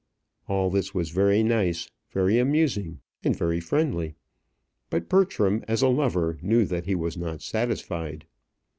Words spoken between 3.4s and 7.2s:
friendly. But Bertram, as a lover, knew that he was